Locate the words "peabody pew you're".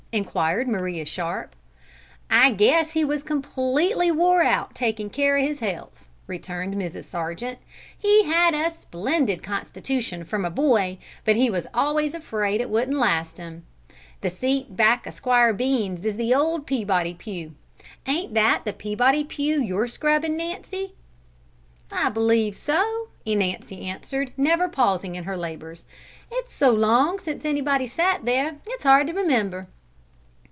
18.73-19.87